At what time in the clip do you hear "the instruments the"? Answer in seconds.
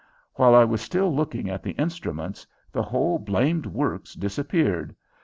1.61-2.81